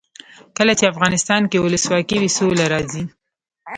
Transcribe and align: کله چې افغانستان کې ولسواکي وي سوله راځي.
کله 0.57 0.73
چې 0.79 0.91
افغانستان 0.93 1.41
کې 1.51 1.57
ولسواکي 1.63 2.17
وي 2.19 2.29
سوله 2.37 2.65
راځي. 2.73 3.03